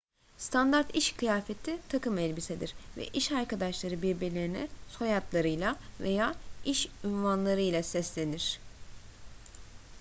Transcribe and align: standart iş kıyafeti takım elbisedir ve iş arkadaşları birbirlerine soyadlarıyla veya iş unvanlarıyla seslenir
standart 0.37 0.95
iş 0.95 1.11
kıyafeti 1.13 1.77
takım 1.89 2.17
elbisedir 2.17 2.73
ve 2.97 3.07
iş 3.07 3.31
arkadaşları 3.31 4.01
birbirlerine 4.01 4.67
soyadlarıyla 4.89 5.75
veya 5.99 6.35
iş 6.65 6.87
unvanlarıyla 7.03 7.83
seslenir 7.83 8.59